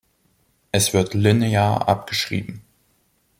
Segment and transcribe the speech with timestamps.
[0.71, 2.63] Es wird linear abgeschrieben.